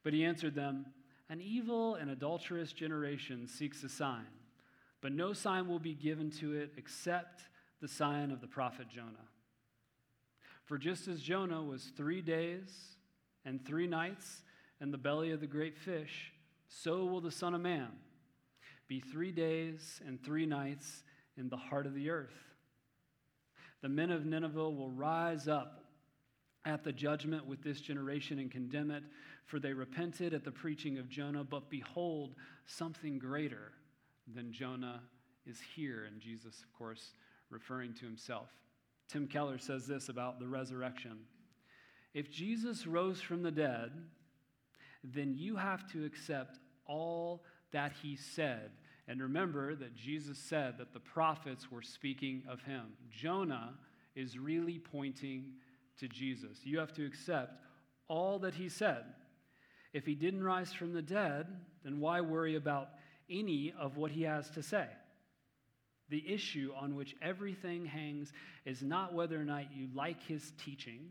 [0.02, 0.86] But he answered them,
[1.28, 4.26] An evil and adulterous generation seeks a sign,
[5.00, 7.42] but no sign will be given to it except
[7.80, 9.28] the sign of the prophet Jonah.
[10.70, 12.70] For just as Jonah was three days
[13.44, 14.42] and three nights
[14.80, 16.32] in the belly of the great fish,
[16.68, 17.88] so will the Son of Man
[18.86, 21.02] be three days and three nights
[21.36, 22.54] in the heart of the earth.
[23.82, 25.86] The men of Nineveh will rise up
[26.64, 29.02] at the judgment with this generation and condemn it,
[29.46, 31.42] for they repented at the preaching of Jonah.
[31.42, 33.72] But behold, something greater
[34.32, 35.00] than Jonah
[35.46, 36.04] is here.
[36.04, 37.14] And Jesus, of course,
[37.50, 38.50] referring to himself.
[39.10, 41.18] Tim Keller says this about the resurrection
[42.14, 43.90] If Jesus rose from the dead,
[45.02, 48.70] then you have to accept all that he said.
[49.08, 52.92] And remember that Jesus said that the prophets were speaking of him.
[53.10, 53.74] Jonah
[54.14, 55.46] is really pointing
[55.98, 56.58] to Jesus.
[56.62, 57.60] You have to accept
[58.06, 59.04] all that he said.
[59.92, 61.46] If he didn't rise from the dead,
[61.82, 62.90] then why worry about
[63.28, 64.86] any of what he has to say?
[66.10, 68.32] The issue on which everything hangs
[68.64, 71.10] is not whether or not you like his teaching,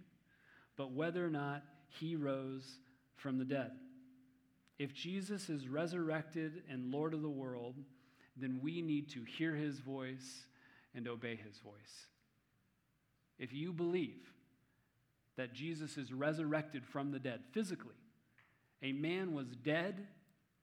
[0.76, 2.80] but whether or not he rose
[3.16, 3.72] from the dead.
[4.78, 7.76] If Jesus is resurrected and Lord of the world,
[8.38, 10.46] then we need to hear his voice
[10.96, 12.08] and obey his voice.
[13.38, 14.34] If you believe
[15.38, 17.96] that Jesus is resurrected from the dead physically,
[18.82, 20.08] a man was dead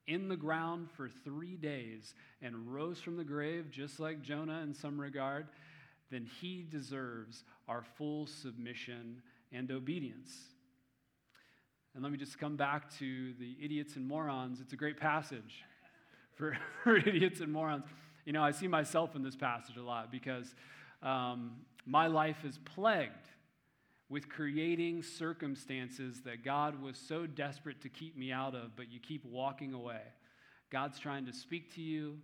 [0.06, 4.74] in the ground for three days and rose from the grave, just like Jonah in
[4.74, 5.48] some regard,
[6.10, 10.32] then he deserves our full submission and obedience.
[11.94, 14.60] And let me just come back to the idiots and morons.
[14.60, 15.64] It's a great passage
[16.34, 17.84] for, for idiots and morons.
[18.24, 20.54] You know, I see myself in this passage a lot because
[21.02, 21.52] um,
[21.86, 23.28] my life is plagued
[24.08, 29.00] with creating circumstances that God was so desperate to keep me out of, but you
[29.00, 30.02] keep walking away.
[30.70, 32.18] God's trying to speak to you,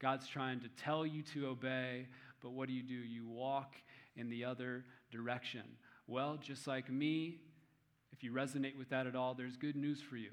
[0.00, 2.06] God's trying to tell you to obey,
[2.40, 2.94] but what do you do?
[2.94, 3.74] You walk
[4.16, 5.62] in the other direction.
[6.06, 7.38] Well, just like me,
[8.12, 10.30] if you resonate with that at all, there's good news for you.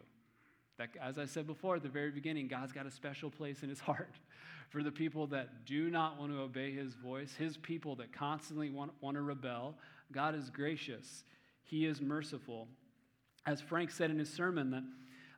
[0.77, 3.69] That, as I said before at the very beginning, God's got a special place in
[3.69, 4.15] his heart
[4.69, 8.69] for the people that do not want to obey his voice, his people that constantly
[8.69, 9.75] want, want to rebel,
[10.15, 11.25] God is gracious,
[11.63, 12.69] He is merciful.
[13.45, 14.83] As Frank said in his sermon that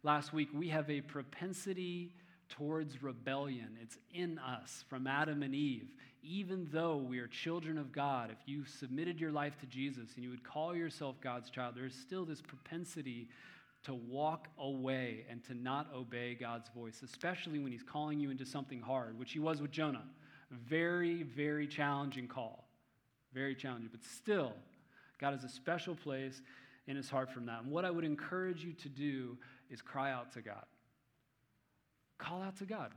[0.04, 2.13] last week, we have a propensity
[2.48, 3.78] towards rebellion.
[3.82, 5.90] It's in us from Adam and Eve.
[6.24, 10.24] Even though we are children of God, if you submitted your life to Jesus and
[10.24, 13.28] you would call yourself God's child, there is still this propensity
[13.84, 18.46] to walk away and to not obey God's voice, especially when He's calling you into
[18.46, 20.06] something hard, which He was with Jonah.
[20.52, 22.66] Very, very challenging call.
[23.38, 23.89] Very challenging.
[23.91, 24.54] But still,
[25.19, 26.41] God has a special place
[26.88, 27.62] in his heart from that.
[27.62, 29.38] And what I would encourage you to do
[29.69, 30.65] is cry out to God.
[32.17, 32.91] Call out to God.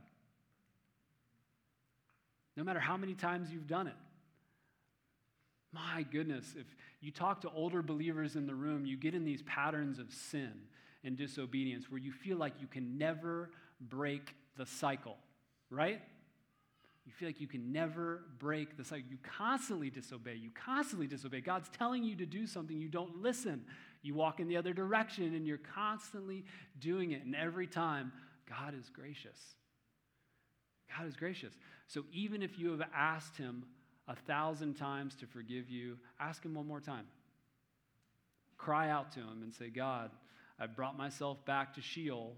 [2.57, 3.93] No matter how many times you've done it.
[5.71, 6.65] My goodness, if
[7.01, 10.51] you talk to older believers in the room, you get in these patterns of sin
[11.03, 15.17] and disobedience where you feel like you can never break the cycle,
[15.69, 16.01] right?
[17.05, 19.09] You feel like you can never break the cycle.
[19.09, 20.35] You constantly disobey.
[20.35, 21.41] You constantly disobey.
[21.41, 23.63] God's telling you to do something, you don't listen.
[24.03, 26.45] You walk in the other direction and you're constantly
[26.79, 27.23] doing it.
[27.23, 28.11] And every time,
[28.47, 29.39] God is gracious.
[30.95, 31.53] God is gracious.
[31.87, 33.63] So even if you have asked Him
[34.07, 37.05] a thousand times to forgive you, ask Him one more time.
[38.57, 40.11] Cry out to Him and say, God,
[40.59, 42.35] I've brought myself back to Sheol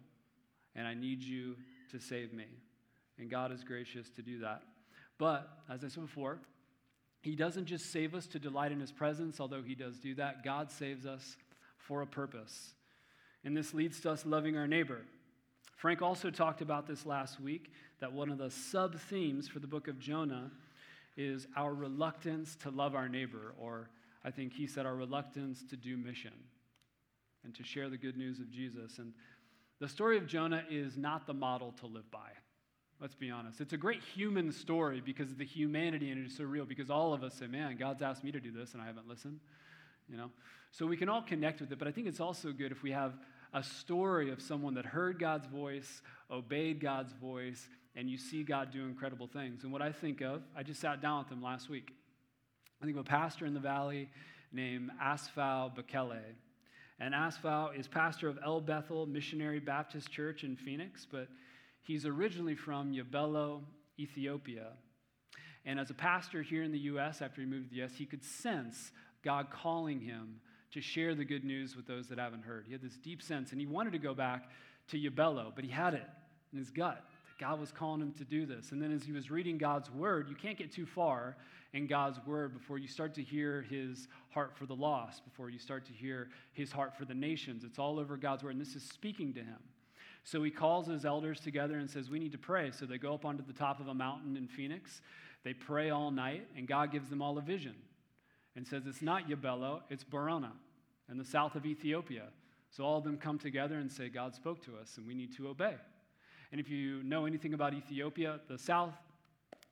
[0.73, 1.57] and I need you
[1.91, 2.45] to save me
[3.17, 4.63] and God is gracious to do that.
[5.17, 6.39] But, as I said before,
[7.21, 10.43] He doesn't just save us to delight in His presence, although He does do that.
[10.43, 11.37] God saves us
[11.77, 12.73] for a purpose.
[13.43, 15.01] And this leads to us loving our neighbor.
[15.75, 19.67] Frank also talked about this last week that one of the sub themes for the
[19.67, 20.49] book of Jonah
[21.17, 23.89] is our reluctance to love our neighbor, or
[24.23, 26.33] I think he said our reluctance to do mission
[27.43, 28.97] and to share the good news of Jesus.
[28.97, 29.13] And
[29.79, 32.29] the story of Jonah is not the model to live by.
[33.01, 33.59] Let's be honest.
[33.59, 36.65] It's a great human story because the humanity in it is so real.
[36.65, 39.07] Because all of us say, man, God's asked me to do this and I haven't
[39.07, 39.39] listened.
[40.09, 40.31] You know?
[40.71, 42.91] So we can all connect with it, but I think it's also good if we
[42.91, 43.13] have
[43.53, 48.71] a story of someone that heard God's voice, obeyed God's voice, and you see God
[48.71, 49.63] do incredible things.
[49.63, 51.93] And what I think of, I just sat down with them last week.
[52.81, 54.09] I think of a pastor in the valley
[54.51, 56.21] named Asfau Bekele.
[56.99, 61.27] And Asfau is pastor of El Bethel Missionary Baptist Church in Phoenix, but
[61.83, 63.61] He's originally from Yabelo,
[63.99, 64.69] Ethiopia.
[65.65, 68.05] And as a pastor here in the U.S., after he moved to the U.S., he
[68.05, 68.91] could sense
[69.23, 70.39] God calling him
[70.71, 72.65] to share the good news with those that haven't heard.
[72.65, 74.49] He had this deep sense, and he wanted to go back
[74.89, 76.07] to Yabelo, but he had it
[76.51, 78.71] in his gut that God was calling him to do this.
[78.71, 81.37] And then as he was reading God's word, you can't get too far
[81.73, 85.59] in God's word before you start to hear his heart for the lost, before you
[85.59, 87.63] start to hear his heart for the nations.
[87.63, 89.59] It's all over God's word, and this is speaking to him.
[90.23, 92.71] So he calls his elders together and says, We need to pray.
[92.71, 95.01] So they go up onto the top of a mountain in Phoenix.
[95.43, 97.75] They pray all night, and God gives them all a vision
[98.55, 100.51] and says, It's not Yabelo, it's Borana
[101.09, 102.27] in the south of Ethiopia.
[102.69, 105.35] So all of them come together and say, God spoke to us, and we need
[105.37, 105.75] to obey.
[106.51, 108.95] And if you know anything about Ethiopia, the south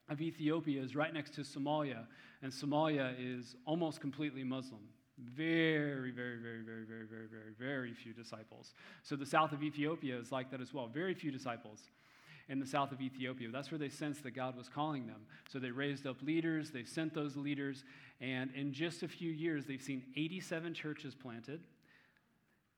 [0.09, 2.05] of Ethiopia is right next to Somalia,
[2.43, 4.81] and Somalia is almost completely Muslim.
[5.21, 8.73] Very, very, very, very, very, very, very, very few disciples.
[9.03, 10.87] So the south of Ethiopia is like that as well.
[10.87, 11.79] Very few disciples
[12.49, 13.49] in the south of Ethiopia.
[13.51, 15.21] That's where they sensed that God was calling them.
[15.47, 17.83] So they raised up leaders, they sent those leaders,
[18.19, 21.61] and in just a few years, they've seen 87 churches planted.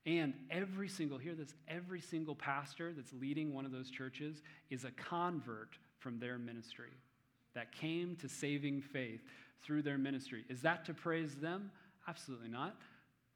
[0.05, 4.83] And every single, hear this, every single pastor that's leading one of those churches is
[4.83, 6.91] a convert from their ministry
[7.55, 9.21] that came to saving faith
[9.63, 10.43] through their ministry.
[10.49, 11.71] Is that to praise them?
[12.07, 12.75] Absolutely not.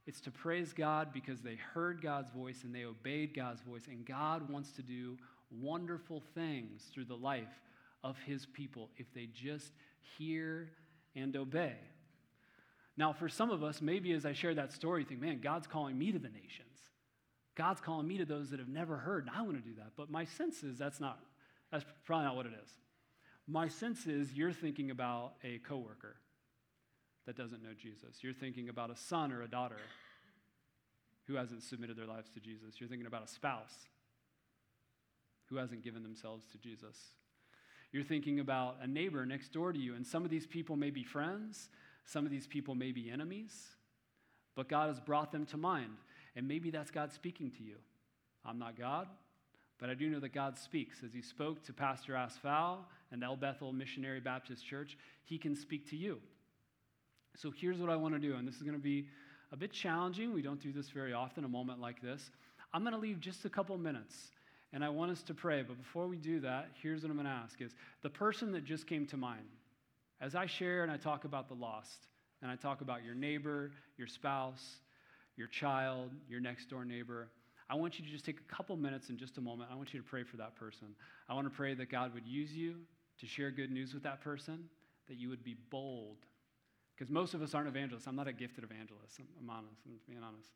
[0.05, 3.88] It's to praise God because they heard God's voice and they obeyed God's voice.
[3.88, 5.18] And God wants to do
[5.51, 7.61] wonderful things through the life
[8.03, 9.72] of his people if they just
[10.18, 10.70] hear
[11.15, 11.76] and obey.
[12.95, 15.68] Now, for some of us, maybe as I share that story, you think, man, God's
[15.68, 16.78] calling me to the nations.
[17.55, 19.91] God's calling me to those that have never heard, and I want to do that.
[19.95, 21.20] But my sense is that's not,
[21.72, 22.70] that's probably not what it is.
[23.47, 26.18] My sense is you're thinking about a coworker
[27.28, 28.21] that doesn't know Jesus.
[28.21, 29.80] You're thinking about a son or a daughter
[31.28, 32.80] who hasn't submitted their lives to Jesus.
[32.80, 33.75] You're thinking about a spouse
[35.49, 36.97] who hasn't given themselves to Jesus.
[37.91, 40.89] You're thinking about a neighbor next door to you, and some of these people may
[40.89, 41.69] be friends,
[42.05, 43.75] some of these people may be enemies,
[44.55, 45.97] but God has brought them to mind.
[46.36, 47.75] And maybe that's God speaking to you.
[48.45, 49.07] I'm not God,
[49.80, 51.01] but I do know that God speaks.
[51.03, 52.78] As He spoke to Pastor Asfal
[53.11, 56.19] and El Bethel Missionary Baptist Church, He can speak to you.
[57.38, 59.07] So here's what I want to do, and this is going to be
[59.51, 60.33] a bit challenging.
[60.33, 62.31] We don't do this very often, a moment like this.
[62.73, 64.31] I'm going to leave just a couple minutes,
[64.73, 65.61] and I want us to pray.
[65.61, 68.65] But before we do that, here's what I'm going to ask is the person that
[68.65, 69.45] just came to mind,
[70.19, 72.07] as I share and I talk about the lost,
[72.41, 74.77] and I talk about your neighbor, your spouse,
[75.35, 77.29] your child, your next door neighbor,
[77.69, 79.69] I want you to just take a couple minutes in just a moment.
[79.71, 80.88] I want you to pray for that person.
[81.27, 82.75] I want to pray that God would use you
[83.19, 84.69] to share good news with that person,
[85.07, 86.17] that you would be bold.
[86.97, 88.07] Because most of us aren't evangelists.
[88.07, 89.19] I'm not a gifted evangelist.
[89.19, 89.81] I'm, I'm honest.
[89.85, 90.49] I'm being honest.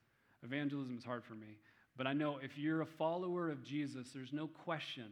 [0.44, 1.60] Evangelism is hard for me.
[1.98, 5.06] But I know if you're a follower of Jesus, there's no question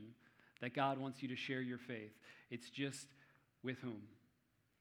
[0.61, 2.13] that God wants you to share your faith.
[2.49, 3.07] It's just
[3.63, 4.01] with whom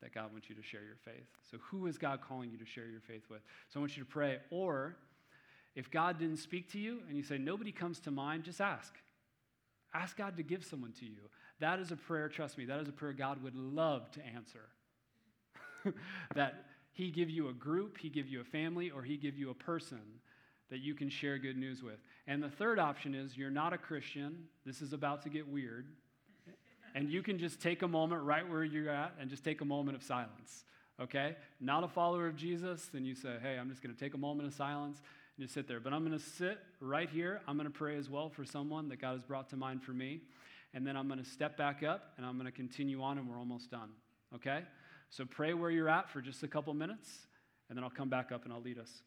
[0.01, 1.27] that God wants you to share your faith.
[1.51, 3.41] So, who is God calling you to share your faith with?
[3.69, 4.39] So, I want you to pray.
[4.51, 4.97] Or,
[5.75, 8.95] if God didn't speak to you and you say, nobody comes to mind, just ask.
[9.93, 11.29] Ask God to give someone to you.
[11.61, 14.69] That is a prayer, trust me, that is a prayer God would love to answer.
[16.35, 19.51] that He give you a group, He give you a family, or He give you
[19.51, 20.01] a person
[20.71, 21.99] that you can share good news with.
[22.27, 24.45] And the third option is you're not a Christian.
[24.67, 25.87] This is about to get weird.
[26.95, 29.65] And you can just take a moment right where you're at and just take a
[29.65, 30.65] moment of silence.
[31.01, 31.37] Okay?
[31.61, 34.19] Not a follower of Jesus, then you say, hey, I'm just going to take a
[34.19, 35.01] moment of silence
[35.37, 35.81] and just sit there.
[35.81, 37.41] But I'm going to sit right here.
[37.47, 39.93] I'm going to pray as well for someone that God has brought to mind for
[39.93, 40.23] me.
[40.75, 43.29] And then I'm going to step back up and I'm going to continue on, and
[43.29, 43.91] we're almost done.
[44.35, 44.63] Okay?
[45.11, 47.27] So pray where you're at for just a couple minutes,
[47.69, 49.03] and then I'll come back up and I'll lead us.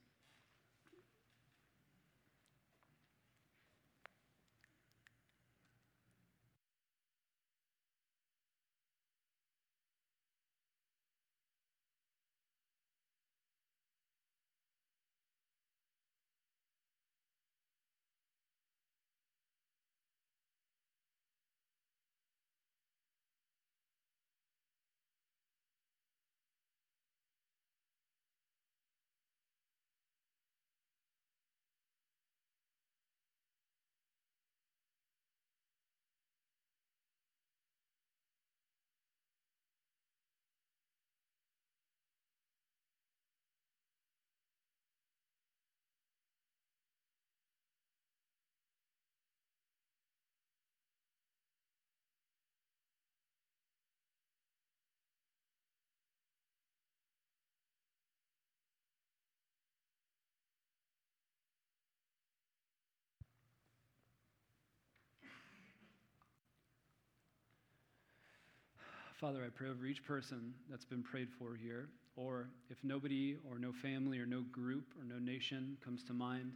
[69.22, 73.60] Father, I pray over each person that's been prayed for here, or if nobody or
[73.60, 76.52] no family or no group or no nation comes to mind,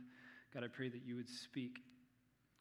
[0.52, 1.78] God, I pray that you would speak.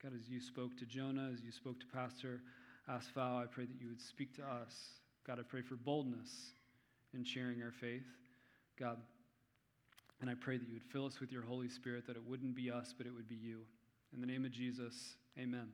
[0.03, 2.43] God, as you spoke to Jonah, as you spoke to Pastor
[2.87, 4.77] Asfal, I pray that you would speak to us.
[5.27, 6.51] God, I pray for boldness
[7.15, 8.05] in sharing our faith.
[8.79, 8.99] God,
[10.21, 12.55] and I pray that you would fill us with your Holy Spirit, that it wouldn't
[12.55, 13.61] be us, but it would be you.
[14.13, 15.69] In the name of Jesus, amen.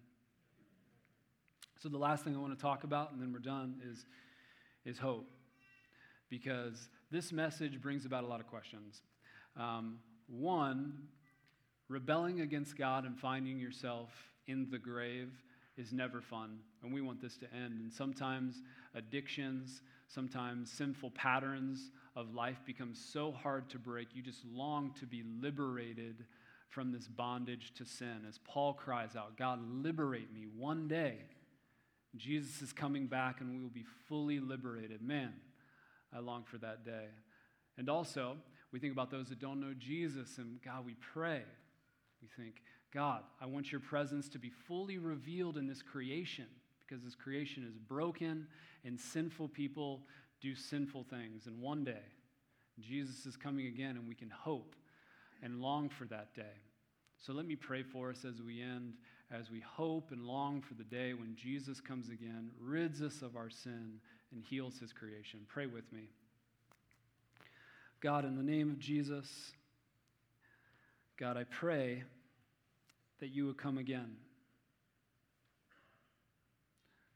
[1.83, 4.05] So, the last thing I want to talk about, and then we're done, is,
[4.85, 5.26] is hope.
[6.28, 9.01] Because this message brings about a lot of questions.
[9.57, 10.93] Um, one,
[11.89, 14.11] rebelling against God and finding yourself
[14.47, 15.33] in the grave
[15.78, 17.81] is never fun, and we want this to end.
[17.81, 18.62] And sometimes
[18.95, 25.07] addictions, sometimes sinful patterns of life become so hard to break, you just long to
[25.07, 26.26] be liberated
[26.68, 28.26] from this bondage to sin.
[28.28, 31.20] As Paul cries out, God, liberate me one day.
[32.16, 35.02] Jesus is coming back and we will be fully liberated.
[35.02, 35.32] Man,
[36.14, 37.06] I long for that day.
[37.78, 38.36] And also,
[38.72, 41.42] we think about those that don't know Jesus, and God, we pray.
[42.20, 42.56] We think,
[42.92, 46.46] God, I want your presence to be fully revealed in this creation
[46.86, 48.46] because this creation is broken
[48.84, 50.02] and sinful people
[50.40, 51.46] do sinful things.
[51.46, 52.02] And one day,
[52.80, 54.74] Jesus is coming again, and we can hope
[55.42, 56.58] and long for that day.
[57.18, 58.94] So let me pray for us as we end
[59.33, 63.37] as we hope and long for the day when Jesus comes again, rids us of
[63.37, 64.01] our sin,
[64.33, 65.41] and heals his creation.
[65.49, 66.09] Pray with me.
[68.01, 69.53] God, in the name of Jesus,
[71.18, 72.03] God, I pray
[73.20, 74.16] that you would come again.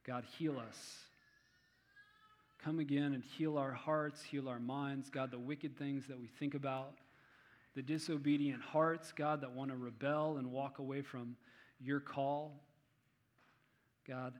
[0.06, 0.98] God, heal us.
[2.62, 5.08] Come again and heal our hearts, heal our minds.
[5.10, 6.94] God, the wicked things that we think about,
[7.74, 11.36] the disobedient hearts, God, that want to rebel and walk away from
[11.84, 12.60] your call.
[14.06, 14.34] God,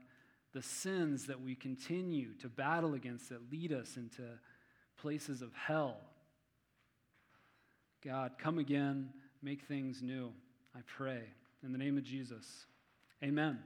[0.53, 4.23] the sins that we continue to battle against that lead us into
[4.97, 5.97] places of hell.
[8.03, 9.09] God, come again,
[9.41, 10.31] make things new.
[10.75, 11.21] I pray.
[11.63, 12.65] In the name of Jesus,
[13.23, 13.59] amen.